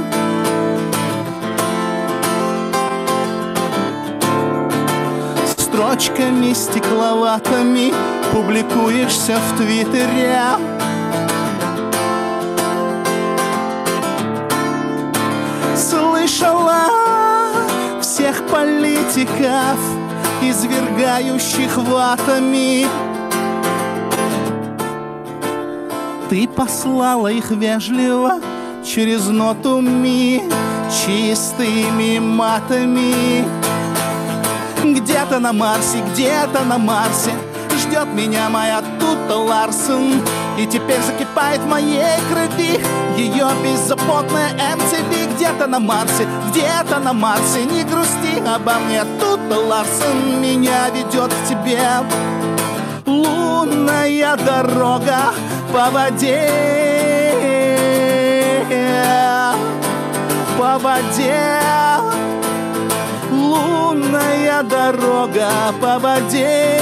Строчками 5.57 6.53
стекловатыми 6.53 7.95
Публикуешься 8.33 9.39
в 9.39 9.57
Твиттере. 9.57 10.43
Слышала 15.75 16.85
всех 18.03 18.47
политиков 18.49 19.79
Извергающих 20.43 21.79
ватами 21.79 22.87
Ты 26.31 26.47
послала 26.47 27.27
их 27.27 27.51
вежливо 27.51 28.41
через 28.87 29.27
ноту 29.27 29.81
ми 29.81 30.41
чистыми 30.89 32.21
матами. 32.21 33.45
Где-то 34.85 35.41
на 35.41 35.53
Марсе, 35.53 35.99
где-то 36.13 36.63
на 36.65 36.79
Марсе 36.79 37.33
ждет 37.77 38.07
меня 38.15 38.49
моя 38.49 38.81
Тута 39.01 39.39
Ларсон. 39.39 40.23
И 40.57 40.67
теперь 40.67 41.01
закипает 41.03 41.63
в 41.63 41.67
моей 41.67 42.21
крови 42.31 42.79
ее 43.17 43.49
беззаботная 43.65 44.53
MTV 44.53 45.35
Где-то 45.35 45.67
на 45.67 45.81
Марсе, 45.81 46.29
где-то 46.51 47.01
на 47.01 47.13
Марсе 47.13 47.65
Не 47.65 47.83
грусти 47.83 48.39
обо 48.47 48.75
мне, 48.87 49.03
Тута 49.19 49.59
Ларсон 49.59 50.41
Меня 50.41 50.91
ведет 50.91 51.33
к 51.33 51.49
тебе 51.49 51.81
лунная 53.07 54.37
дорога 54.37 55.33
по 55.73 55.91
воде, 55.91 56.49
по 60.59 60.79
воде. 60.79 61.37
Лунная 63.31 64.63
дорога 64.63 65.51
по 65.81 65.99
воде. 65.99 66.81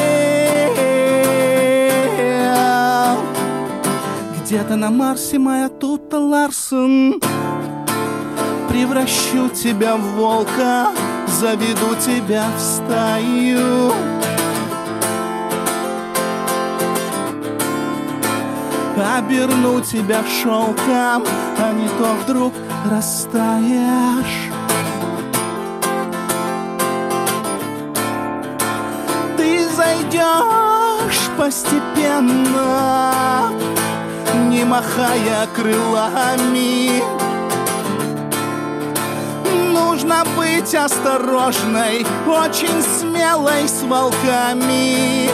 Где-то 4.41 4.77
на 4.77 4.91
Марсе 4.91 5.39
моя 5.39 5.69
тут 5.69 6.13
Ларсон 6.13 7.21
Превращу 8.69 9.49
тебя 9.51 9.97
в 9.97 10.01
волка, 10.17 10.89
заведу 11.27 11.95
тебя 12.01 12.47
в 12.57 12.61
стаю. 12.61 13.93
Оберну 18.99 19.81
тебя 19.81 20.25
шелком, 20.25 21.25
а 21.59 21.73
не 21.73 21.89
то 21.89 22.15
вдруг 22.23 22.53
растаешь. 22.91 24.51
Ты 29.37 29.69
зайдешь 29.71 31.31
постепенно, 31.37 32.73
не 34.49 34.65
махая 34.65 35.47
крылами. 35.55 37.03
Нужно 39.73 40.25
быть 40.37 40.75
осторожной, 40.75 42.05
очень 42.27 42.83
смелой 42.83 43.69
с 43.69 43.83
волками. 43.83 45.31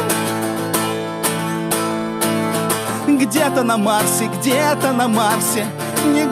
Где-то 3.24 3.62
на 3.62 3.78
Марсе, 3.78 4.26
где-то 4.38 4.92
на 4.92 5.08
Марсе. 5.08 5.64
Не 6.04 6.24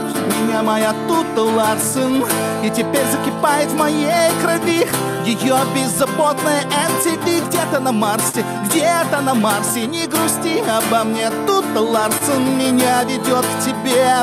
меня 0.52 0.62
моя 0.62 0.94
тут 1.08 1.26
Ларсен 1.38 2.22
И 2.62 2.68
теперь 2.68 3.06
закипает 3.10 3.70
в 3.70 3.76
моей 3.76 4.30
крови. 4.42 4.86
Ее 5.24 5.56
беззаботная 5.74 6.64
MTV 6.64 7.48
Где-то 7.48 7.80
на 7.80 7.92
Марсе, 7.92 8.44
где-то 8.66 9.22
на 9.22 9.34
Марсе. 9.34 9.86
Не 9.86 10.06
грусти 10.06 10.60
обо 10.60 11.04
мне, 11.04 11.30
тут 11.46 11.64
Ларсен 11.74 12.58
Меня 12.58 13.04
ведет 13.04 13.46
к 13.46 13.64
тебе. 13.64 14.14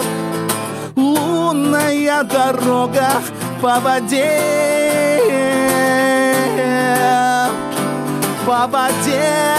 Лунная 0.95 2.23
дорога 2.23 3.09
по 3.61 3.79
воде. 3.79 4.39
По 8.45 8.67
воде 8.67 9.49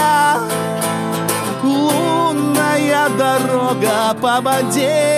Лунная 2.81 3.09
дорога 3.09 4.15
по 4.21 4.41
воде. 4.41 5.17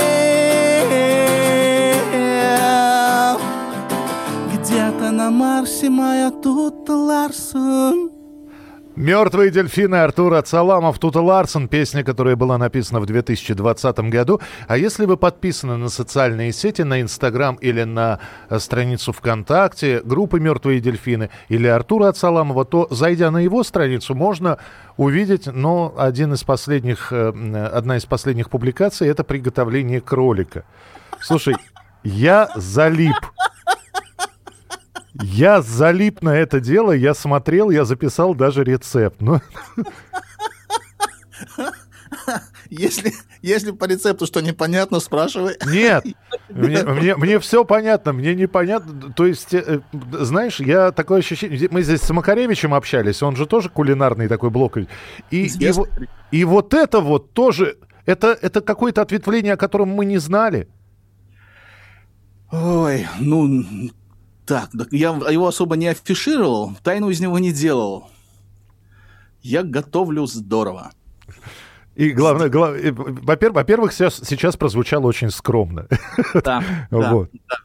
Где-то 4.54 5.12
на 5.12 5.30
Марсе 5.32 5.90
моя 5.90 6.30
тут 6.32 6.90
Ларсон 6.90 8.13
Мертвые 8.96 9.50
дельфины 9.50 9.96
Артур 9.96 10.36
Ацаламов, 10.36 11.00
Тута 11.00 11.20
Ларсон, 11.20 11.68
песня, 11.68 12.04
которая 12.04 12.36
была 12.36 12.60
написана 12.60 13.00
в 13.00 13.08
2020 13.08 14.00
году. 14.12 14.40
А 14.68 14.78
если 14.78 15.06
вы 15.06 15.18
подписаны 15.18 15.78
на 15.78 15.90
социальные 15.90 16.54
сети, 16.54 16.84
на 16.84 17.02
Инстаграм 17.02 17.56
или 17.56 17.84
на 17.84 18.20
э, 18.50 18.60
страницу 18.60 19.12
ВКонтакте 19.12 20.02
группы 20.06 20.40
«Мертвые 20.40 20.80
дельфины» 20.80 21.32
или 21.50 21.66
Артура 21.66 22.10
Ацаламова, 22.10 22.66
то, 22.66 22.88
зайдя 22.92 23.32
на 23.32 23.40
его 23.40 23.64
страницу, 23.64 24.14
можно 24.14 24.60
увидеть, 24.96 25.48
но 25.48 25.96
один 25.98 26.34
из 26.34 26.44
последних, 26.44 27.12
э, 27.12 27.30
одна 27.74 27.98
из 27.98 28.06
последних 28.06 28.52
публикаций– 28.52 29.08
это 29.10 29.24
приготовление 29.24 30.02
кролика. 30.02 30.66
Слушай, 31.20 31.56
я 32.04 32.52
залип. 32.56 33.16
Я 35.22 35.62
залип 35.62 36.22
на 36.22 36.36
это 36.36 36.60
дело, 36.60 36.92
я 36.92 37.14
смотрел, 37.14 37.70
я 37.70 37.86
записал 37.86 38.34
даже 38.34 38.64
рецепт. 38.64 39.22
Ну... 39.22 39.40
Если, 42.70 43.14
если 43.42 43.72
по 43.72 43.86
рецепту 43.86 44.26
что 44.26 44.42
непонятно, 44.42 45.00
спрашивай. 45.00 45.58
Нет, 45.68 46.06
мне, 46.50 46.84
мне, 46.84 47.16
мне 47.16 47.40
все 47.40 47.66
понятно, 47.66 48.14
мне 48.14 48.34
непонятно. 48.34 49.14
То 49.14 49.28
есть, 49.28 49.54
э, 49.54 49.82
знаешь, 50.12 50.60
я 50.60 50.92
такое 50.92 51.20
ощущение... 51.20 51.68
Мы 51.70 51.84
здесь 51.84 52.02
с 52.02 52.10
Макаревичем 52.10 52.74
общались, 52.74 53.22
он 53.22 53.36
же 53.36 53.46
тоже 53.46 53.70
кулинарный 53.70 54.28
такой 54.28 54.50
блок. 54.50 54.78
И, 54.78 54.88
и, 55.30 55.48
и, 55.60 55.72
и 56.32 56.46
вот 56.46 56.74
это 56.74 57.00
вот 57.00 57.34
тоже... 57.34 57.78
Это, 58.06 58.38
это 58.42 58.62
какое-то 58.62 59.02
ответвление, 59.02 59.54
о 59.54 59.58
котором 59.58 59.90
мы 59.90 60.06
не 60.06 60.18
знали. 60.18 60.68
Ой, 62.52 63.08
ну, 63.20 63.64
так, 64.46 64.70
я 64.92 65.10
его 65.10 65.48
особо 65.48 65.76
не 65.76 65.88
афишировал, 65.88 66.74
тайну 66.84 67.10
из 67.10 67.20
него 67.20 67.40
не 67.40 67.52
делал. 67.52 68.10
Я 69.42 69.64
готовлю 69.64 70.26
здорово. 70.26 70.92
И 71.96 72.10
главное, 72.12 72.50
глав... 72.50 72.76
во-первых, 72.76 73.56
во-первых, 73.56 73.94
сейчас, 73.94 74.22
сейчас 74.24 74.58
прозвучало 74.58 75.06
очень 75.08 75.30
скромно. 75.30 75.88
Да, 76.34 76.64
вот. 76.90 77.30
да, 77.50 77.58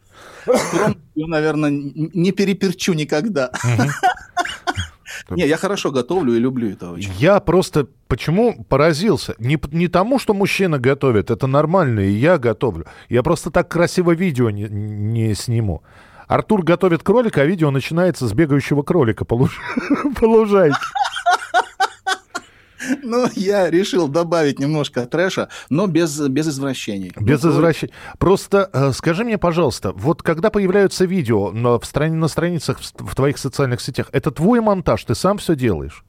да. 0.46 0.58
Скромно, 0.58 0.96
наверное, 1.14 1.70
не 1.70 2.32
переперчу 2.32 2.92
никогда. 2.92 3.50
Не, 5.30 5.46
я 5.46 5.56
хорошо 5.56 5.90
готовлю 5.90 6.34
и 6.34 6.38
люблю 6.38 6.70
это 6.70 6.90
очень. 6.90 7.12
Я 7.18 7.40
просто 7.40 7.86
почему 8.06 8.64
поразился? 8.64 9.34
Не, 9.38 9.58
не 9.72 9.88
тому, 9.88 10.18
что 10.18 10.32
мужчина 10.32 10.78
готовит, 10.78 11.30
это 11.30 11.46
нормально, 11.46 12.00
и 12.00 12.12
я 12.12 12.38
готовлю. 12.38 12.86
Я 13.08 13.22
просто 13.22 13.50
так 13.50 13.68
красиво 13.68 14.12
видео 14.12 14.50
не, 14.50 14.68
не 14.68 15.34
сниму. 15.34 15.82
Артур 16.28 16.62
готовит 16.62 17.02
кролика, 17.02 17.40
а 17.40 17.44
видео 17.44 17.70
начинается 17.70 18.28
с 18.28 18.32
бегающего 18.32 18.82
кролика 18.82 19.24
по, 19.24 19.34
луж... 19.34 19.58
по 20.20 20.24
лужайке. 20.24 20.76
Ну, 23.02 23.26
я 23.34 23.70
решил 23.70 24.08
добавить 24.08 24.58
немножко 24.58 25.06
трэша, 25.06 25.48
но 25.68 25.86
без, 25.86 26.20
без 26.28 26.48
извращений. 26.48 27.12
Без 27.18 27.42
ну, 27.42 27.50
извращений. 27.50 27.92
Просто 28.18 28.70
э, 28.72 28.92
скажи 28.92 29.24
мне, 29.24 29.36
пожалуйста, 29.36 29.92
вот 29.92 30.22
когда 30.22 30.50
появляются 30.50 31.04
видео 31.04 31.50
на, 31.50 31.78
в 31.78 31.84
страни, 31.84 32.16
на 32.16 32.28
страницах 32.28 32.78
в, 32.78 33.10
в 33.10 33.14
твоих 33.14 33.38
социальных 33.38 33.80
сетях, 33.80 34.08
это 34.12 34.30
твой 34.30 34.60
монтаж, 34.60 35.04
ты 35.04 35.14
сам 35.14 35.38
все 35.38 35.56
делаешь? 35.56 36.04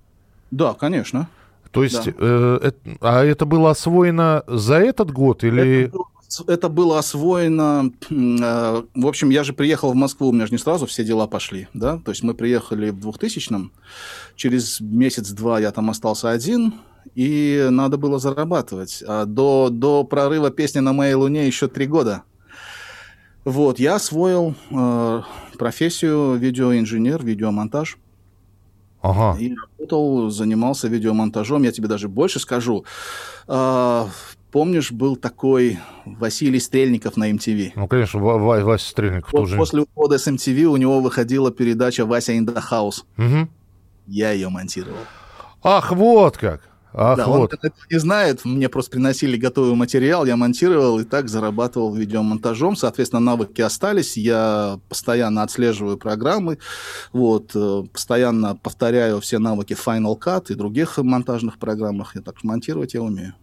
Да, 0.51 0.73
конечно. 0.73 1.27
То 1.71 1.83
есть, 1.83 2.05
да. 2.05 2.13
э, 2.17 2.71
э, 2.85 2.91
а 3.01 3.23
это 3.23 3.45
было 3.45 3.71
освоено 3.71 4.43
за 4.47 4.75
этот 4.75 5.11
год 5.11 5.43
или... 5.43 5.85
Это 5.85 5.97
это 6.47 6.69
было 6.69 6.99
освоено... 6.99 7.91
Э, 8.09 8.83
в 8.93 9.07
общем, 9.07 9.29
я 9.29 9.43
же 9.43 9.53
приехал 9.53 9.91
в 9.91 9.95
Москву, 9.95 10.29
у 10.29 10.31
меня 10.31 10.45
же 10.45 10.51
не 10.51 10.57
сразу 10.57 10.85
все 10.85 11.03
дела 11.03 11.27
пошли, 11.27 11.67
да? 11.73 11.97
То 11.97 12.11
есть 12.11 12.23
мы 12.23 12.33
приехали 12.33 12.89
в 12.89 12.99
2000-м, 12.99 13.71
через 14.35 14.79
месяц-два 14.79 15.59
я 15.59 15.71
там 15.71 15.89
остался 15.89 16.29
один, 16.29 16.73
и 17.15 17.67
надо 17.69 17.97
было 17.97 18.19
зарабатывать. 18.19 19.03
А 19.07 19.25
до, 19.25 19.69
до 19.71 20.03
прорыва 20.03 20.51
песни 20.51 20.79
«На 20.79 20.93
моей 20.93 21.13
луне» 21.13 21.47
еще 21.47 21.67
три 21.67 21.87
года. 21.87 22.23
Вот, 23.45 23.79
я 23.79 23.95
освоил 23.95 24.53
э, 24.69 25.21
профессию 25.57 26.35
видеоинженер, 26.35 27.25
видеомонтаж. 27.25 27.97
Ага. 29.01 29.39
И 29.39 29.55
работал, 29.55 30.29
занимался 30.29 30.87
видеомонтажом. 30.87 31.63
Я 31.63 31.71
тебе 31.71 31.87
даже 31.87 32.09
больше 32.09 32.39
скажу. 32.39 32.85
Э, 33.47 34.05
Помнишь, 34.51 34.91
был 34.91 35.15
такой 35.15 35.77
Василий 36.05 36.59
Стрельников 36.59 37.17
на 37.17 37.31
MTV? 37.31 37.73
Ну, 37.75 37.87
конечно, 37.87 38.19
Ва- 38.19 38.37
Вася 38.63 38.89
Стрельников 38.89 39.31
вот 39.31 39.39
тоже. 39.41 39.57
После 39.57 39.81
ухода 39.81 40.17
с 40.17 40.27
MTV 40.27 40.63
у 40.63 40.77
него 40.77 41.01
выходила 41.01 41.51
передача 41.51 42.05
«Вася 42.05 42.33
in 42.33 42.45
the 42.45 42.61
House». 42.71 43.03
Угу. 43.17 43.47
Я 44.07 44.31
ее 44.31 44.49
монтировал. 44.49 44.97
Ах, 45.61 45.91
вот 45.91 46.37
как! 46.37 46.61
Ах, 46.93 47.17
да, 47.17 47.27
вот. 47.27 47.53
он 47.53 47.59
это 47.61 47.75
не 47.89 47.99
знает, 47.99 48.45
мне 48.45 48.67
просто 48.67 48.91
приносили 48.91 49.37
готовый 49.37 49.75
материал, 49.75 50.25
я 50.25 50.35
монтировал 50.35 50.99
и 50.99 51.03
так 51.03 51.29
зарабатывал 51.29 51.93
видеомонтажом, 51.93 52.75
соответственно, 52.75 53.19
навыки 53.19 53.61
остались, 53.61 54.17
я 54.17 54.79
постоянно 54.89 55.43
отслеживаю 55.43 55.97
программы, 55.97 56.57
вот, 57.13 57.51
э, 57.53 57.83
постоянно 57.93 58.55
повторяю 58.55 59.21
все 59.21 59.37
навыки 59.37 59.73
Final 59.73 60.17
Cut 60.19 60.45
и 60.49 60.55
других 60.55 60.97
монтажных 60.97 61.59
программах, 61.59 62.15
я 62.15 62.21
так 62.21 62.43
монтировать 62.43 62.95
я 62.95 63.01
умею. 63.01 63.33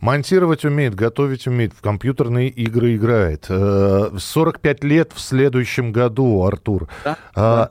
Монтировать 0.00 0.64
умеет, 0.64 0.94
готовить 0.94 1.46
умеет, 1.46 1.72
в 1.74 1.80
компьютерные 1.80 2.48
игры 2.48 2.96
играет. 2.96 3.46
45 3.46 4.84
э, 4.84 4.86
лет 4.86 5.12
в 5.14 5.20
следующем 5.20 5.92
году, 5.92 6.42
Артур. 6.42 6.88
Да? 7.04 7.16
А, 7.34 7.70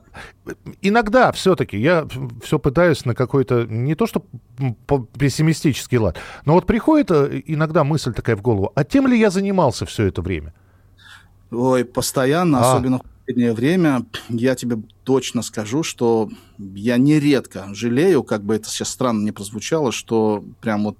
иногда 0.82 1.32
все-таки 1.32 1.78
я 1.78 2.06
все 2.42 2.58
пытаюсь 2.58 3.04
на 3.04 3.14
какой-то, 3.14 3.66
не 3.68 3.94
то 3.94 4.06
что 4.06 4.24
пессимистический 5.26 5.98
лад, 5.98 6.18
но 6.44 6.52
вот 6.52 6.66
приходит 6.66 7.10
э, 7.10 7.42
иногда 7.46 7.82
мысль 7.82 8.14
такая 8.14 8.36
в 8.36 8.42
голову, 8.42 8.70
а 8.76 8.84
тем 8.84 9.08
ли 9.08 9.18
я 9.18 9.30
занимался 9.30 9.84
все 9.84 10.04
это 10.04 10.22
время? 10.22 10.54
Ой, 11.50 11.84
постоянно, 11.84 12.60
а. 12.60 12.70
особенно 12.70 12.98
в 13.00 13.02
последнее 13.02 13.52
время, 13.52 14.06
я 14.28 14.54
тебе 14.54 14.78
точно 15.02 15.42
скажу, 15.42 15.82
что 15.82 16.30
я 16.58 16.96
нередко 16.96 17.74
жалею, 17.74 18.22
как 18.22 18.44
бы 18.44 18.54
это 18.54 18.68
сейчас 18.68 18.90
странно 18.90 19.24
не 19.24 19.32
прозвучало, 19.32 19.90
что 19.90 20.44
прям 20.60 20.84
вот 20.84 20.98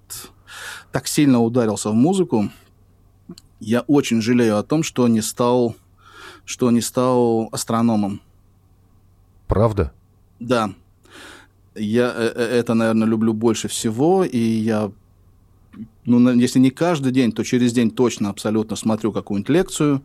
так 0.91 1.07
сильно 1.07 1.41
ударился 1.41 1.91
в 1.91 1.95
музыку. 1.95 2.51
Я 3.61 3.83
очень 3.83 4.21
жалею 4.21 4.59
о 4.59 4.65
том, 4.65 4.83
что 4.83 5.07
не 5.07 5.21
стал, 5.21 5.77
что 6.45 6.73
не 6.73 6.81
стал 6.81 7.49
астрономом. 7.53 8.21
Правда? 9.47 9.93
Да. 10.41 10.73
Я 11.79 12.13
э, 12.17 12.33
э, 12.35 12.59
это, 12.59 12.75
наверное, 12.75 13.09
люблю 13.09 13.33
больше 13.33 13.69
всего, 13.69 14.25
и 14.25 14.39
я, 14.39 14.91
ну, 16.05 16.33
если 16.33 16.59
не 16.59 16.71
каждый 16.71 17.13
день, 17.13 17.33
то 17.33 17.45
через 17.45 17.73
день 17.73 17.91
точно 17.91 18.31
абсолютно 18.31 18.77
смотрю 18.77 19.13
какую-нибудь 19.13 19.51
лекцию. 19.51 20.03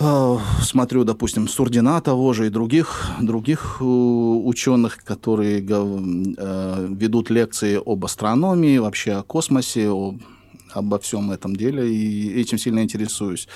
э, 0.00 0.36
смотрю, 0.62 1.04
допустим, 1.04 1.48
Сурдина 1.48 2.00
того 2.00 2.32
же 2.32 2.46
и 2.46 2.50
других, 2.50 3.10
других 3.20 3.80
ученых, 3.80 4.98
которые 5.04 5.60
ведут 5.60 7.30
лекции 7.30 7.80
об 7.84 8.04
астрономии, 8.04 8.78
вообще 8.78 9.12
о 9.12 9.22
космосе, 9.22 9.90
о 9.90 10.16
обо 10.72 10.98
всем 10.98 11.30
этом 11.30 11.54
деле, 11.54 11.88
и 11.88 12.40
этим 12.40 12.58
сильно 12.58 12.82
интересуюсь. 12.82 13.46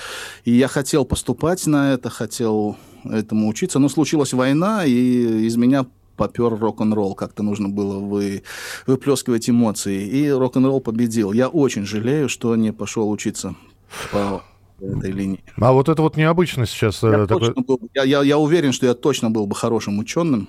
И 0.44 0.52
я 0.52 0.68
хотел 0.68 1.04
поступать 1.04 1.66
на 1.66 1.92
это, 1.92 2.10
хотел 2.10 2.76
этому 3.04 3.48
учиться, 3.48 3.80
но 3.80 3.88
случилась 3.88 4.32
война, 4.32 4.84
и 4.84 5.46
из 5.46 5.56
меня 5.56 5.84
попер 6.18 6.54
рок-н-ролл, 6.54 7.14
как-то 7.14 7.42
нужно 7.42 7.70
было 7.70 7.98
вы, 7.98 8.42
выплескивать 8.86 9.48
эмоции, 9.48 10.06
и 10.06 10.28
рок-н-ролл 10.28 10.80
победил. 10.80 11.32
Я 11.32 11.48
очень 11.48 11.86
жалею, 11.86 12.28
что 12.28 12.54
не 12.56 12.72
пошел 12.72 13.10
учиться 13.10 13.54
по 14.12 14.42
этой 14.80 15.12
линии. 15.12 15.42
А 15.56 15.72
вот 15.72 15.88
это 15.88 16.02
вот 16.02 16.16
необычно 16.16 16.66
сейчас. 16.66 17.02
Я, 17.02 17.20
э, 17.20 17.26
такой... 17.26 17.54
был, 17.54 17.80
я, 17.94 18.02
я, 18.02 18.22
я 18.22 18.38
уверен, 18.38 18.72
что 18.72 18.86
я 18.86 18.94
точно 18.94 19.30
был 19.30 19.46
бы 19.46 19.54
хорошим 19.54 19.98
ученым, 19.98 20.48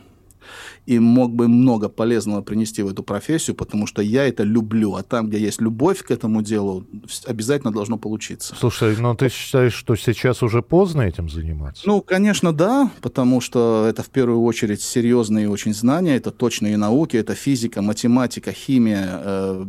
и 0.86 1.00
мог 1.00 1.34
бы 1.34 1.48
много 1.48 1.90
полезного 1.90 2.42
принести 2.42 2.84
в 2.84 2.90
эту 2.90 3.04
профессию, 3.04 3.56
потому 3.56 3.88
что 3.88 4.02
я 4.02 4.28
это 4.28 4.44
люблю. 4.44 4.96
А 4.96 5.04
там, 5.04 5.30
где 5.30 5.40
есть 5.40 5.62
любовь 5.62 6.04
к 6.04 6.12
этому 6.12 6.42
делу, 6.42 6.86
обязательно 7.26 7.72
должно 7.72 7.98
получиться. 7.98 8.56
Слушай, 8.60 8.96
но 8.98 9.16
ты 9.16 9.30
считаешь, 9.30 9.74
что 9.74 9.96
сейчас 9.96 10.44
уже 10.44 10.62
поздно 10.62 11.02
этим 11.02 11.30
заниматься? 11.30 11.84
Ну, 11.86 12.02
конечно, 12.02 12.54
да, 12.54 12.92
потому 13.02 13.42
что 13.42 13.86
это 13.88 14.04
в 14.04 14.10
первую 14.10 14.42
очередь 14.42 14.82
серьезные 14.82 15.50
очень 15.50 15.74
знания, 15.74 16.16
это 16.16 16.32
точные 16.32 16.78
науки, 16.78 17.18
это 17.18 17.36
физика, 17.36 17.82
математика, 17.82 18.52
химия, 18.52 19.22
э, 19.24 19.66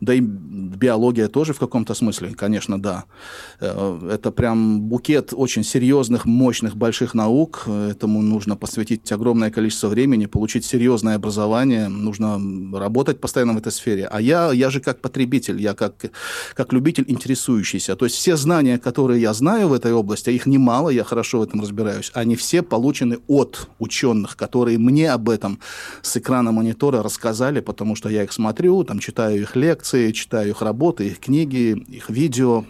да 0.00 0.14
и 0.14 0.20
биология 0.20 1.28
тоже 1.28 1.52
в 1.52 1.58
каком-то 1.58 1.94
смысле, 1.94 2.34
конечно, 2.34 2.80
да. 2.80 3.04
Э, 3.60 4.10
это 4.12 4.30
прям 4.30 4.82
букет 4.82 5.32
очень 5.32 5.64
серьезных, 5.64 6.26
мощных, 6.26 6.76
больших 6.76 7.14
наук. 7.14 7.66
Этому 7.66 8.22
нужно 8.22 8.56
посвятить 8.56 9.10
огромное 9.12 9.50
количество 9.50 9.73
времени, 9.82 10.26
получить 10.26 10.64
серьезное 10.64 11.16
образование, 11.16 11.88
нужно 11.88 12.40
работать 12.78 13.20
постоянно 13.20 13.54
в 13.54 13.58
этой 13.58 13.72
сфере. 13.72 14.06
А 14.10 14.20
я, 14.20 14.52
я 14.52 14.70
же 14.70 14.80
как 14.80 15.00
потребитель, 15.00 15.60
я 15.60 15.74
как, 15.74 15.94
как 16.54 16.72
любитель 16.72 17.04
интересующийся. 17.08 17.96
То 17.96 18.04
есть 18.04 18.16
все 18.16 18.36
знания, 18.36 18.78
которые 18.78 19.20
я 19.20 19.32
знаю 19.32 19.68
в 19.68 19.72
этой 19.72 19.92
области, 19.92 20.30
а 20.30 20.32
их 20.32 20.46
немало, 20.46 20.90
я 20.90 21.04
хорошо 21.04 21.40
в 21.40 21.42
этом 21.42 21.60
разбираюсь, 21.60 22.10
они 22.14 22.36
все 22.36 22.62
получены 22.62 23.18
от 23.28 23.68
ученых, 23.78 24.36
которые 24.36 24.78
мне 24.78 25.10
об 25.10 25.28
этом 25.28 25.58
с 26.02 26.16
экрана 26.16 26.52
монитора 26.52 27.02
рассказали, 27.02 27.60
потому 27.60 27.96
что 27.96 28.08
я 28.08 28.24
их 28.24 28.32
смотрю, 28.32 28.84
там 28.84 28.98
читаю 28.98 29.40
их 29.40 29.56
лекции, 29.56 30.12
читаю 30.12 30.50
их 30.50 30.62
работы, 30.62 31.06
их 31.06 31.18
книги, 31.18 31.84
их 31.88 32.10
видео, 32.10 32.64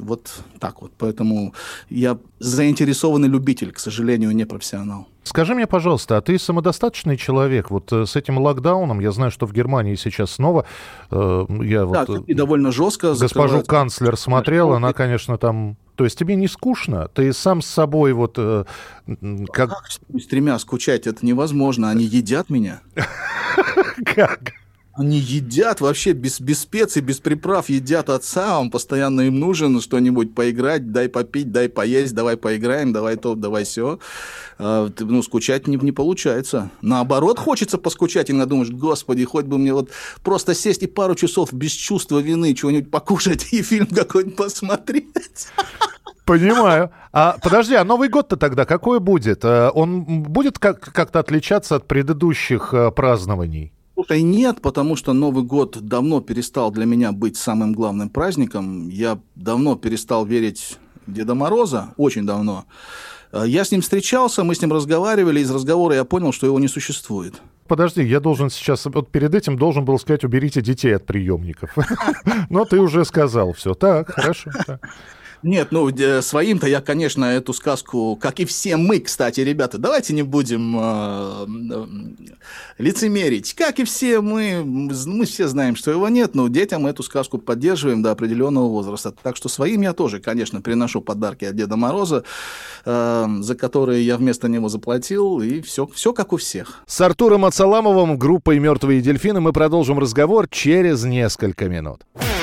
вот 0.00 0.42
так 0.58 0.82
вот. 0.82 0.92
Поэтому 0.98 1.54
я 1.90 2.18
заинтересованный 2.38 3.28
любитель, 3.28 3.72
к 3.72 3.78
сожалению, 3.78 4.32
не 4.32 4.44
профессионал. 4.44 5.06
Скажи 5.26 5.54
мне, 5.56 5.66
пожалуйста, 5.66 6.18
а 6.18 6.20
ты 6.20 6.38
самодостаточный 6.38 7.16
человек? 7.16 7.70
Вот 7.70 7.92
э, 7.92 8.06
с 8.06 8.14
этим 8.14 8.38
локдауном, 8.38 9.00
я 9.00 9.10
знаю, 9.10 9.32
что 9.32 9.46
в 9.46 9.52
Германии 9.52 9.96
сейчас 9.96 10.30
снова... 10.30 10.66
Э, 11.10 11.46
я 11.62 11.84
да, 11.84 12.04
вот, 12.06 12.28
и 12.28 12.34
довольно 12.34 12.70
жестко. 12.70 13.12
Госпожу 13.14 13.62
канцлер 13.62 14.16
смотрел, 14.16 14.72
она, 14.72 14.92
конечно, 14.92 15.36
там... 15.36 15.76
То 15.96 16.04
есть 16.04 16.16
тебе 16.16 16.36
не 16.36 16.46
скучно? 16.46 17.08
Ты 17.08 17.32
сам 17.32 17.60
с 17.60 17.66
собой 17.66 18.12
вот... 18.12 18.34
Э, 18.38 18.64
как... 19.52 19.70
как 19.70 19.88
с 19.88 20.26
тремя 20.28 20.56
скучать? 20.60 21.08
Это 21.08 21.26
невозможно. 21.26 21.90
Они 21.90 22.04
едят 22.04 22.48
меня. 22.48 22.80
Как? 24.04 24.52
Они 24.96 25.18
едят 25.18 25.82
вообще 25.82 26.12
без, 26.12 26.40
без 26.40 26.60
специй, 26.60 27.02
без 27.02 27.18
приправ, 27.18 27.68
едят 27.68 28.08
отца, 28.08 28.58
он 28.58 28.70
постоянно 28.70 29.22
им 29.22 29.38
нужен 29.38 29.78
что-нибудь 29.82 30.34
поиграть, 30.34 30.90
дай 30.90 31.10
попить, 31.10 31.52
дай 31.52 31.68
поесть, 31.68 32.14
давай 32.14 32.38
поиграем, 32.38 32.94
давай 32.94 33.16
то, 33.16 33.34
давай 33.34 33.64
все. 33.64 33.98
А, 34.58 34.88
ну, 34.98 35.22
скучать 35.22 35.66
не, 35.66 35.76
не 35.76 35.92
получается. 35.92 36.70
Наоборот, 36.80 37.38
хочется 37.38 37.76
поскучать, 37.76 38.30
иногда 38.30 38.46
думаешь, 38.46 38.70
господи, 38.70 39.24
хоть 39.26 39.44
бы 39.44 39.58
мне 39.58 39.74
вот 39.74 39.90
просто 40.24 40.54
сесть 40.54 40.82
и 40.82 40.86
пару 40.86 41.14
часов 41.14 41.52
без 41.52 41.72
чувства 41.72 42.20
вины 42.20 42.54
чего-нибудь 42.54 42.90
покушать 42.90 43.48
и 43.52 43.60
фильм 43.60 43.88
какой-нибудь 43.88 44.36
посмотреть. 44.36 45.48
Понимаю. 46.24 46.90
А 47.12 47.36
подожди, 47.42 47.74
а 47.74 47.84
Новый 47.84 48.08
год-то 48.08 48.36
тогда 48.36 48.64
какой 48.64 48.98
будет? 48.98 49.44
Э, 49.44 49.70
он 49.72 50.22
будет 50.22 50.58
как- 50.58 50.80
как-то 50.80 51.20
отличаться 51.20 51.76
от 51.76 51.86
предыдущих 51.86 52.72
э, 52.72 52.90
празднований? 52.90 53.75
Слушай, 53.96 54.20
нет, 54.20 54.60
потому 54.60 54.94
что 54.94 55.14
Новый 55.14 55.42
год 55.42 55.78
давно 55.80 56.20
перестал 56.20 56.70
для 56.70 56.84
меня 56.84 57.12
быть 57.12 57.38
самым 57.38 57.72
главным 57.72 58.10
праздником. 58.10 58.90
Я 58.90 59.18
давно 59.36 59.74
перестал 59.74 60.26
верить 60.26 60.76
в 61.06 61.12
Деда 61.14 61.34
Мороза, 61.34 61.94
очень 61.96 62.26
давно. 62.26 62.66
Э, 63.32 63.44
я 63.46 63.64
с 63.64 63.72
ним 63.72 63.80
встречался, 63.80 64.44
мы 64.44 64.54
с 64.54 64.60
ним 64.60 64.70
разговаривали, 64.70 65.40
из 65.40 65.50
разговора 65.50 65.94
я 65.94 66.04
понял, 66.04 66.32
что 66.32 66.46
его 66.46 66.60
не 66.60 66.68
существует. 66.68 67.40
Подожди, 67.68 68.02
я 68.02 68.20
должен 68.20 68.50
сейчас, 68.50 68.84
вот 68.84 69.10
перед 69.10 69.34
этим 69.34 69.56
должен 69.56 69.86
был 69.86 69.98
сказать, 69.98 70.24
уберите 70.24 70.60
детей 70.60 70.94
от 70.94 71.06
приемников. 71.06 71.74
Но 72.50 72.66
ты 72.66 72.78
уже 72.78 73.02
сказал 73.06 73.54
все. 73.54 73.72
Так, 73.72 74.10
хорошо. 74.10 74.50
Нет, 75.42 75.68
ну, 75.70 75.90
своим-то 76.22 76.66
я, 76.66 76.80
конечно, 76.80 77.24
эту 77.24 77.52
сказку, 77.52 78.16
как 78.16 78.40
и 78.40 78.44
все 78.44 78.76
мы, 78.76 79.00
кстати, 79.00 79.40
ребята, 79.40 79.78
давайте 79.78 80.12
не 80.12 80.22
будем 80.22 80.76
э, 80.78 81.86
лицемерить. 82.78 83.54
Как 83.54 83.78
и 83.78 83.84
все 83.84 84.20
мы, 84.20 84.62
мы 84.64 85.24
все 85.24 85.48
знаем, 85.48 85.76
что 85.76 85.90
его 85.90 86.08
нет, 86.08 86.34
но 86.34 86.48
детям 86.48 86.86
эту 86.86 87.02
сказку 87.02 87.38
поддерживаем 87.38 88.02
до 88.02 88.10
определенного 88.10 88.68
возраста. 88.68 89.12
Так 89.22 89.36
что 89.36 89.48
своим 89.48 89.82
я 89.82 89.92
тоже, 89.92 90.20
конечно, 90.20 90.60
приношу 90.60 91.00
подарки 91.00 91.44
от 91.44 91.56
Деда 91.56 91.76
Мороза, 91.76 92.24
э, 92.84 93.26
за 93.40 93.54
которые 93.54 94.04
я 94.04 94.16
вместо 94.16 94.48
него 94.48 94.68
заплатил, 94.68 95.40
и 95.40 95.60
все, 95.60 95.86
все 95.86 96.12
как 96.12 96.32
у 96.32 96.36
всех. 96.36 96.82
С 96.86 97.00
Артуром 97.00 97.44
Ацаламовым, 97.44 98.18
группой 98.18 98.58
«Мертвые 98.58 99.00
дельфины» 99.00 99.40
мы 99.40 99.52
продолжим 99.52 99.98
разговор 99.98 100.48
через 100.48 101.04
несколько 101.04 101.68
минут. 101.68 102.02
Вы 102.14 102.35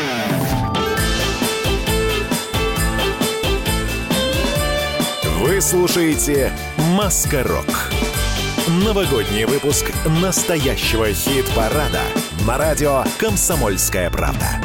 слушаете 5.64 6.52
«Маска-рок». 6.78 7.66
Новогодний 8.86 9.46
выпуск 9.46 9.86
настоящего 10.22 11.12
хит-парада 11.14 12.02
на 12.46 12.58
радио 12.58 13.06
«Комсомольская 13.18 14.10
правда». 14.12 14.60